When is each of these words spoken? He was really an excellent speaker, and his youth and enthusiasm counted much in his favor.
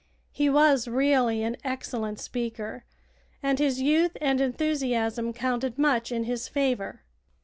He 0.31 0.49
was 0.49 0.87
really 0.87 1.43
an 1.43 1.57
excellent 1.63 2.19
speaker, 2.19 2.85
and 3.43 3.59
his 3.59 3.83
youth 3.83 4.17
and 4.19 4.41
enthusiasm 4.41 5.31
counted 5.31 5.77
much 5.77 6.11
in 6.11 6.23
his 6.23 6.47
favor. 6.47 7.03